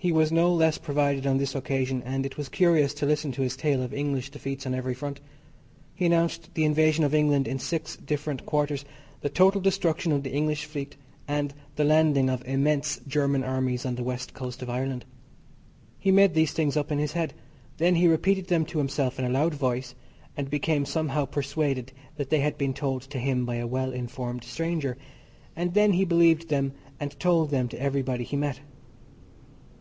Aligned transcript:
He 0.00 0.12
was 0.12 0.30
no 0.30 0.54
less 0.54 0.78
provided 0.78 1.26
on 1.26 1.38
this 1.38 1.56
occasion, 1.56 2.04
and 2.04 2.24
it 2.24 2.36
was 2.36 2.48
curious 2.48 2.94
to 2.94 3.04
listen 3.04 3.32
to 3.32 3.42
his 3.42 3.56
tale 3.56 3.82
of 3.82 3.92
English 3.92 4.30
defeats 4.30 4.64
on 4.64 4.72
every 4.72 4.94
front. 4.94 5.18
He 5.92 6.06
announced 6.06 6.54
the 6.54 6.64
invasion 6.64 7.02
of 7.02 7.12
England 7.16 7.48
in 7.48 7.58
six 7.58 7.96
different 7.96 8.46
quarters, 8.46 8.84
the 9.22 9.28
total 9.28 9.60
destruction 9.60 10.12
of 10.12 10.22
the 10.22 10.30
English 10.30 10.66
fleet, 10.66 10.94
and 11.26 11.52
the 11.74 11.82
landing 11.82 12.30
of 12.30 12.46
immense 12.46 13.00
German 13.08 13.42
armies 13.42 13.84
on 13.84 13.96
the 13.96 14.04
West 14.04 14.34
coast 14.34 14.62
of 14.62 14.70
Ireland. 14.70 15.04
He 15.98 16.12
made 16.12 16.32
these 16.34 16.52
things 16.52 16.76
up 16.76 16.92
in 16.92 17.00
his 17.00 17.14
head. 17.14 17.34
Then 17.78 17.96
he 17.96 18.06
repeated 18.06 18.46
them 18.46 18.64
to 18.66 18.78
himself 18.78 19.18
in 19.18 19.24
a 19.24 19.28
loud 19.28 19.54
voice, 19.54 19.96
and 20.36 20.48
became 20.48 20.84
somehow 20.84 21.24
persuaded 21.24 21.90
that 22.18 22.30
they 22.30 22.38
had 22.38 22.56
been 22.56 22.72
told 22.72 23.02
to 23.10 23.18
him 23.18 23.44
by 23.44 23.56
a 23.56 23.66
well 23.66 23.90
informed 23.90 24.44
stranger, 24.44 24.96
and 25.56 25.74
then 25.74 25.94
he 25.94 26.04
believed 26.04 26.50
them 26.50 26.72
and 27.00 27.18
told 27.18 27.50
them 27.50 27.66
to 27.70 27.82
everybody 27.82 28.22
he 28.22 28.36
met. 28.36 28.60